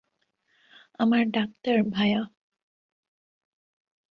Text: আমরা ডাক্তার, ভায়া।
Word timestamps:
আমরা 0.99 1.21
ডাক্তার, 1.33 1.77
ভায়া। 1.89 2.21